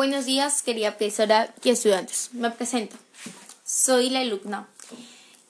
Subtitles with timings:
[0.00, 2.30] Buenos días, querida profesora y estudiantes.
[2.32, 2.96] Me presento.
[3.66, 4.66] Soy la alumna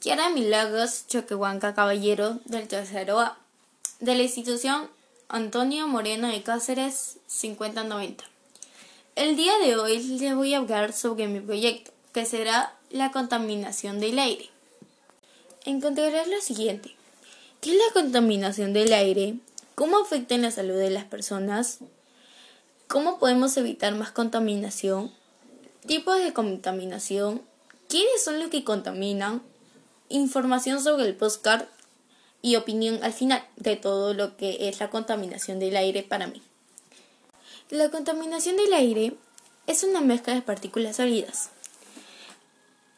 [0.00, 3.38] Kiara Milagros Choquehuanca Caballero del tercero A
[4.00, 4.90] de la institución
[5.28, 8.24] Antonio Moreno de Cáceres 5090.
[9.14, 14.00] El día de hoy les voy a hablar sobre mi proyecto, que será la contaminación
[14.00, 14.50] del aire.
[15.64, 16.96] Encontrarás lo siguiente.
[17.60, 19.36] ¿Qué es la contaminación del aire?
[19.76, 21.78] ¿Cómo afecta en la salud de las personas?
[22.90, 25.12] ¿Cómo podemos evitar más contaminación?
[25.86, 27.40] Tipos de contaminación.
[27.88, 29.42] ¿Quiénes son los que contaminan?
[30.08, 31.66] Información sobre el postcard
[32.42, 36.42] y opinión al final de todo lo que es la contaminación del aire para mí.
[37.68, 39.14] La contaminación del aire
[39.68, 41.50] es una mezcla de partículas sólidas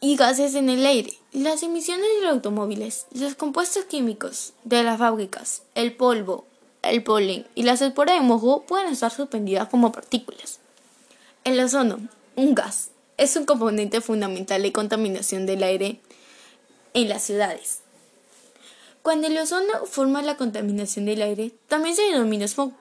[0.01, 1.19] y gases en el aire.
[1.33, 6.47] Las emisiones de los automóviles, los compuestos químicos de las fábricas, el polvo,
[6.83, 10.59] el polen y las esporas de mojo pueden estar suspendidas como partículas.
[11.45, 12.01] El ozono,
[12.37, 16.01] un gas, es un componente fundamental de contaminación del aire
[16.95, 17.81] en las ciudades.
[19.03, 22.73] Cuando el ozono forma la contaminación del aire, también se denomina smog.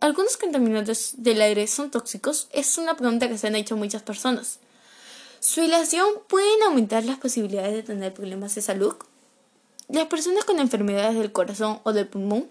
[0.00, 2.48] ¿Algunos contaminantes del aire son tóxicos?
[2.52, 4.58] Es una pregunta que se han hecho muchas personas.
[5.40, 8.94] ¿Su ilación puede aumentar las posibilidades de tener problemas de salud?
[9.88, 12.48] Las personas con enfermedades del corazón o del pulmón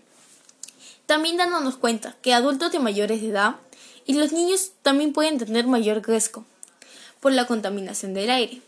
[1.09, 3.55] también dándonos cuenta que adultos de mayores de edad
[4.05, 6.45] y los niños también pueden tener mayor riesgo
[7.19, 8.61] por la contaminación del aire.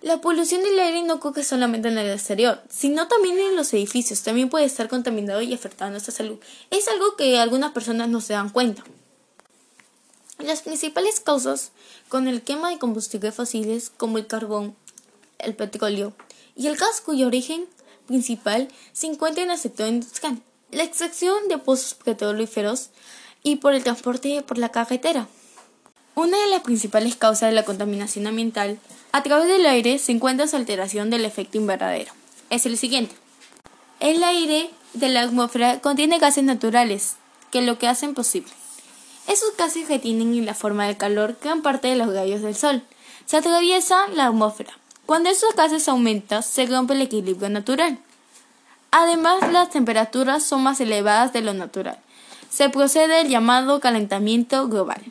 [0.00, 4.22] La polución del aire no ocurre solamente en el exterior, sino también en los edificios.
[4.22, 6.38] También puede estar contaminado y afectar a nuestra salud.
[6.70, 8.84] Es algo que algunas personas no se dan cuenta.
[10.38, 11.72] Las principales causas
[12.08, 14.76] con el quema de combustibles fósiles como el carbón,
[15.40, 16.12] el petróleo
[16.54, 17.66] y el gas cuyo origen
[18.06, 22.90] principal se encuentra en el sector industrial la extracción de pozos petrolíferos
[23.42, 25.28] y por el transporte por la carretera.
[26.14, 28.78] Una de las principales causas de la contaminación ambiental
[29.12, 32.12] a través del aire se encuentra su alteración del efecto invernadero.
[32.50, 33.14] Es el siguiente.
[34.00, 37.16] El aire de la atmósfera contiene gases naturales
[37.50, 38.50] que lo que hacen posible.
[39.28, 42.82] Esos gases retienen en la forma de calor gran parte de los rayos del sol.
[43.26, 44.78] Se atraviesa la atmósfera.
[45.04, 47.98] Cuando esos gases aumentan, se rompe el equilibrio natural.
[48.98, 51.98] Además, las temperaturas son más elevadas de lo natural.
[52.48, 55.02] Se procede el llamado calentamiento global.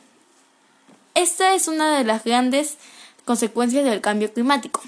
[1.14, 2.78] Esta es una de las grandes
[3.26, 4.82] consecuencias del cambio climático.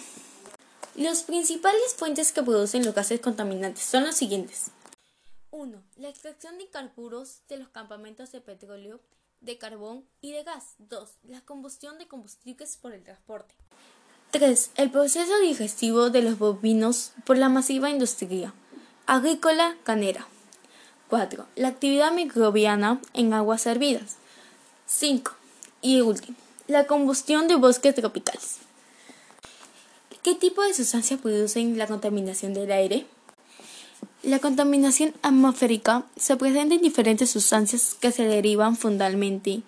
[0.96, 4.72] Las principales fuentes que producen los gases contaminantes son los siguientes.
[5.52, 5.78] 1.
[5.98, 9.00] La extracción de hidrocarburos de los campamentos de petróleo,
[9.42, 10.74] de carbón y de gas.
[10.80, 11.08] 2.
[11.28, 13.54] La combustión de combustibles por el transporte.
[14.32, 14.72] 3.
[14.74, 18.56] El proceso digestivo de los bovinos por la masiva industria
[19.08, 20.28] agrícola canera.
[21.10, 21.46] 4.
[21.56, 24.18] La actividad microbiana en aguas servidas.
[24.86, 25.32] 5.
[25.82, 26.38] Y último,
[26.68, 28.58] la combustión de bosques tropicales.
[30.24, 33.06] ¿Qué tipo de sustancias producen la contaminación del aire?
[34.24, 39.62] La contaminación atmosférica se presenta en diferentes sustancias que se derivan fundamentalmente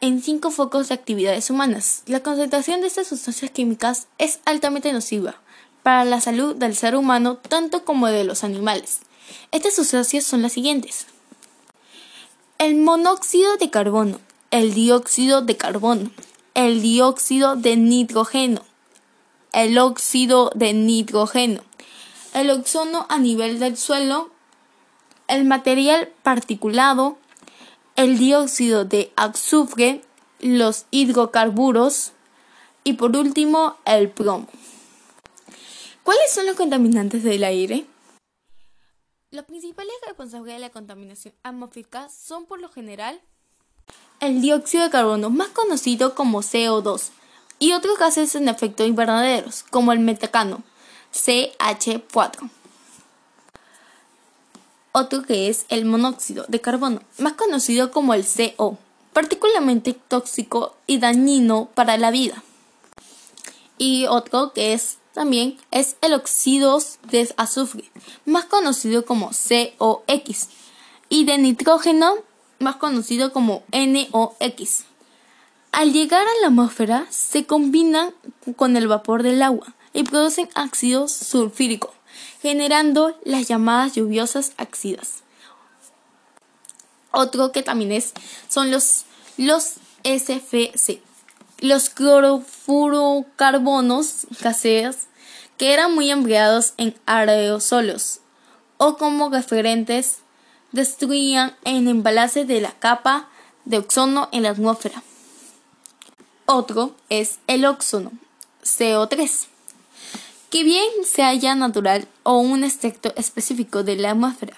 [0.00, 2.02] en cinco focos de actividades humanas.
[2.06, 5.40] La concentración de estas sustancias químicas es altamente nociva
[5.88, 9.00] para la salud del ser humano tanto como de los animales.
[9.52, 11.06] Estas sustancias son las siguientes.
[12.58, 16.10] El monóxido de carbono, el dióxido de carbono,
[16.52, 18.60] el dióxido de nitrógeno,
[19.54, 21.62] el óxido de nitrógeno,
[22.34, 24.28] el ozono a nivel del suelo,
[25.26, 27.16] el material particulado,
[27.96, 30.02] el dióxido de azufre,
[30.40, 32.12] los hidrocarburos
[32.84, 34.48] y por último el plomo.
[36.08, 37.84] ¿Cuáles son los contaminantes del aire?
[39.30, 43.20] Los principales responsables de la contaminación atmosférica son por lo general
[44.20, 47.10] el dióxido de carbono, más conocido como CO2,
[47.58, 50.62] y otros gases en efecto invernaderos, como el metano,
[51.12, 52.48] CH4.
[54.92, 58.78] Otro que es el monóxido de carbono, más conocido como el CO,
[59.12, 62.42] particularmente tóxico y dañino para la vida.
[63.76, 66.80] Y otro que es también es el óxido
[67.10, 67.90] de azufre,
[68.24, 70.48] más conocido como COX,
[71.08, 72.14] y de nitrógeno,
[72.60, 74.84] más conocido como NOx.
[75.72, 78.14] Al llegar a la atmósfera, se combinan
[78.54, 81.92] con el vapor del agua y producen ácido sulfúrico,
[82.40, 85.24] generando las llamadas lluviosas ácidas.
[87.10, 88.12] Otro que también es
[88.48, 89.04] son los,
[89.36, 89.72] los
[90.04, 91.02] SFC,
[91.58, 95.07] los clorofurocarbonos gaseos
[95.58, 98.20] que eran muy empleados en aerosolos
[98.78, 100.20] o como referentes
[100.72, 103.28] destruían el embalaje de la capa
[103.64, 105.02] de ozono en la atmósfera.
[106.46, 108.12] Otro es el óxido,
[108.62, 109.46] CO3,
[110.48, 114.56] que bien sea ya natural o un extracto específico de la atmósfera.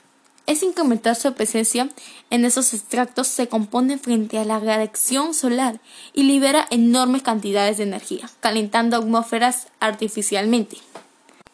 [0.51, 1.89] Es incrementar su presencia
[2.31, 5.79] en esos extractos se compone frente a la radiación solar
[6.13, 10.79] y libera enormes cantidades de energía, calentando atmósferas artificialmente.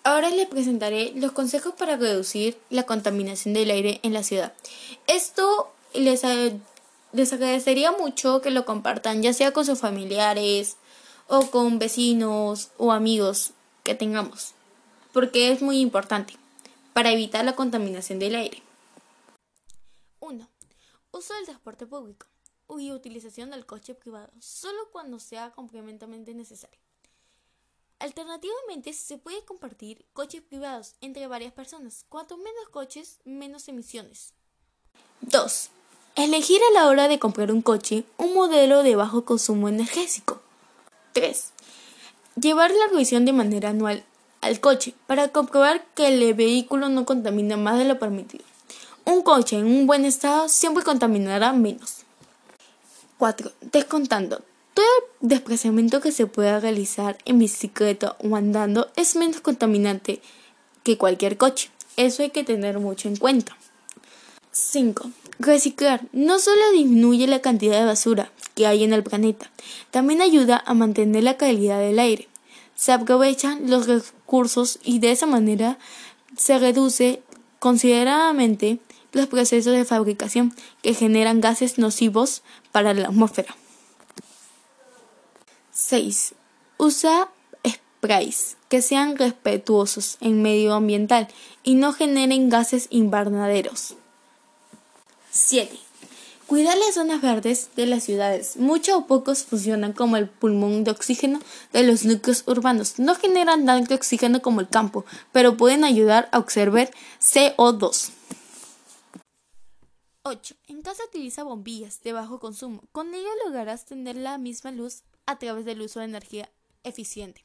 [0.02, 4.54] Ahora les presentaré los consejos para reducir la contaminación del aire en la ciudad.
[5.06, 6.22] Esto les,
[7.12, 10.78] les agradecería mucho que lo compartan, ya sea con sus familiares
[11.28, 13.50] o con vecinos o amigos
[13.82, 14.52] que tengamos,
[15.12, 16.38] porque es muy importante
[16.94, 18.62] para evitar la contaminación del aire.
[21.16, 21.18] 1.
[21.18, 22.26] Uso del transporte público
[22.78, 26.78] y utilización del coche privado solo cuando sea complementamente necesario.
[27.98, 32.04] Alternativamente, se puede compartir coches privados entre varias personas.
[32.10, 34.34] Cuanto menos coches, menos emisiones.
[35.22, 35.70] 2.
[36.16, 40.42] Elegir a la hora de comprar un coche un modelo de bajo consumo energético.
[41.14, 41.52] 3.
[42.38, 44.04] Llevar la revisión de manera anual
[44.42, 48.44] al coche para comprobar que el vehículo no contamina más de lo permitido.
[49.06, 51.98] Un coche en un buen estado siempre contaminará menos.
[53.18, 53.52] 4.
[53.72, 54.42] Descontando
[54.74, 54.84] todo
[55.22, 60.20] el desplazamiento que se pueda realizar en bicicleta o andando es menos contaminante
[60.82, 61.70] que cualquier coche.
[61.96, 63.56] Eso hay que tener mucho en cuenta.
[64.50, 65.08] 5.
[65.38, 69.52] Reciclar no solo disminuye la cantidad de basura que hay en el planeta,
[69.92, 72.26] también ayuda a mantener la calidad del aire.
[72.74, 75.78] Se aprovechan los recursos y de esa manera
[76.36, 77.22] se reduce
[77.60, 78.80] considerablemente
[79.16, 83.56] los procesos de fabricación que generan gases nocivos para la atmósfera.
[85.72, 86.34] 6.
[86.78, 87.28] Usa
[87.66, 91.28] sprays que sean respetuosos en medio ambiental
[91.64, 93.94] y no generen gases invernaderos.
[95.30, 95.76] 7.
[96.46, 98.56] Cuidar las zonas verdes de las ciudades.
[98.56, 101.40] Muchos o pocos funcionan como el pulmón de oxígeno
[101.72, 102.98] de los núcleos urbanos.
[102.98, 106.90] No generan tanto oxígeno como el campo, pero pueden ayudar a observar
[107.20, 108.10] CO2.
[110.26, 110.56] 8.
[110.66, 112.82] En casa utiliza bombillas de bajo consumo.
[112.90, 116.50] Con ello lograrás tener la misma luz a través del uso de energía
[116.82, 117.44] eficiente.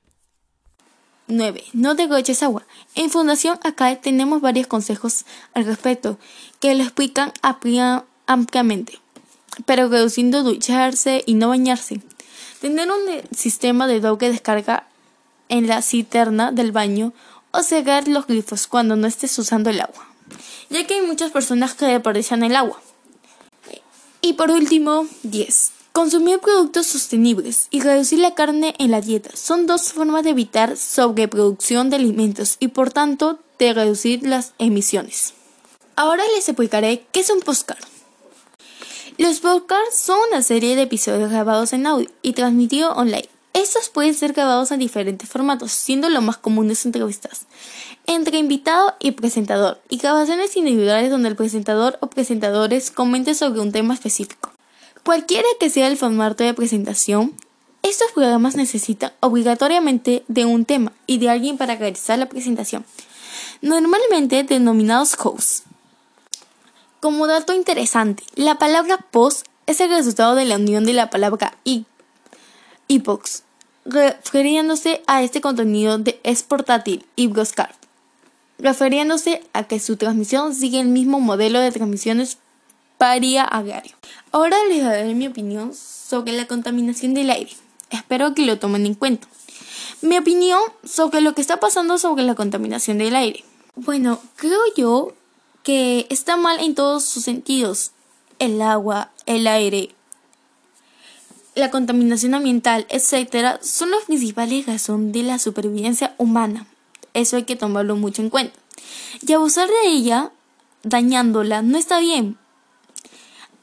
[1.27, 1.63] 9.
[1.73, 2.65] No degoches agua.
[2.95, 6.17] En Fundación ACAE tenemos varios consejos al respecto
[6.59, 7.31] que lo explican
[8.25, 8.99] ampliamente,
[9.67, 12.01] pero reduciendo ducharse y no bañarse.
[12.61, 14.87] Tener un eh, sistema de doble descarga
[15.49, 17.13] en la cisterna del baño
[17.51, 20.07] o cegar los grifos cuando no estés usando el agua,
[20.69, 22.81] ya que hay muchas personas que desperdician el agua.
[24.21, 25.71] Y por último, 10.
[25.91, 30.77] Consumir productos sostenibles y reducir la carne en la dieta son dos formas de evitar
[30.77, 35.33] sobreproducción de alimentos y por tanto de reducir las emisiones.
[35.97, 37.83] Ahora les explicaré qué es un postcard.
[39.17, 43.27] Los podcasts son una serie de episodios grabados en audio y transmitidos online.
[43.53, 47.45] Estos pueden ser grabados en diferentes formatos, siendo lo más comunes entrevistas
[48.07, 53.71] entre invitado y presentador, y grabaciones individuales donde el presentador o presentadores comenten sobre un
[53.71, 54.51] tema específico.
[55.03, 57.35] Cualquiera que sea el formato de presentación,
[57.83, 62.85] estos programas necesitan obligatoriamente de un tema y de alguien para realizar la presentación,
[63.61, 65.63] normalmente denominados hosts.
[66.99, 71.57] Como dato interesante, la palabra post es el resultado de la unión de la palabra
[72.87, 73.43] epox,
[73.85, 76.45] refiriéndose a este contenido de es
[77.15, 77.83] y broadcast,
[78.59, 82.37] refiriéndose a que su transmisión sigue el mismo modelo de transmisiones
[82.97, 83.95] paría agrario.
[84.31, 87.51] Ahora les daré mi opinión sobre la contaminación del aire.
[87.89, 89.27] Espero que lo tomen en cuenta.
[90.01, 93.43] Mi opinión sobre lo que está pasando sobre la contaminación del aire.
[93.75, 95.13] Bueno, creo yo
[95.63, 97.91] que está mal en todos sus sentidos.
[98.37, 99.89] El agua, el aire,
[101.55, 106.65] la contaminación ambiental, etc., son los principales razones de la supervivencia humana.
[107.13, 108.57] Eso hay que tomarlo mucho en cuenta.
[109.25, 110.31] Y abusar de ella,
[110.83, 112.37] dañándola, no está bien,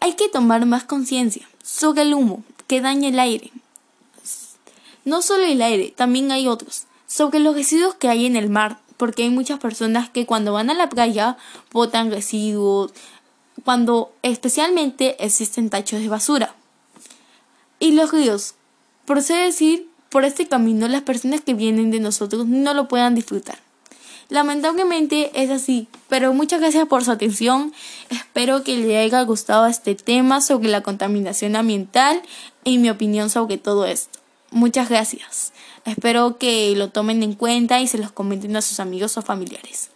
[0.00, 3.50] hay que tomar más conciencia sobre el humo que daña el aire.
[5.04, 6.85] No solo el aire, también hay otros.
[7.07, 10.71] Sobre los residuos que hay en el mar, porque hay muchas personas que cuando van
[10.71, 11.38] a la playa
[11.73, 12.92] botan residuos,
[13.64, 16.54] cuando especialmente existen tachos de basura.
[17.79, 18.55] Y los ríos,
[19.05, 23.15] por así decir, por este camino las personas que vienen de nosotros no lo puedan
[23.15, 23.59] disfrutar.
[24.31, 27.73] Lamentablemente es así, pero muchas gracias por su atención.
[28.11, 32.21] Espero que les haya gustado este tema sobre la contaminación ambiental
[32.63, 34.19] y mi opinión sobre todo esto.
[34.51, 35.53] Muchas gracias.
[35.87, 39.91] Espero que lo tomen en cuenta y se los comenten a sus amigos o familiares.